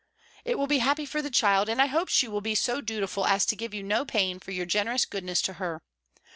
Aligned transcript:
It 0.45 0.57
will 0.57 0.65
be 0.65 0.79
happy 0.79 1.05
for 1.05 1.21
the 1.21 1.29
child, 1.29 1.69
and 1.69 1.79
I 1.79 1.85
hope 1.85 2.09
she 2.09 2.27
will 2.27 2.41
be 2.41 2.55
so 2.55 2.81
dutiful 2.81 3.27
as 3.27 3.45
to 3.45 3.55
give 3.55 3.71
you 3.71 3.83
no 3.83 4.03
pain 4.03 4.39
for 4.39 4.49
your 4.49 4.65
generous 4.65 5.05
goodness 5.05 5.43
to 5.43 5.53
her. 5.61 5.83